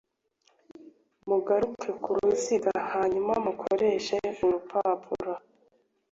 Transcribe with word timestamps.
Mugaruke 1.29 1.89
ku 2.01 2.09
ruziga 2.17 2.73
hanyuma 2.93 3.33
mukoreshe 3.45 4.15
urupapuro 4.45 5.33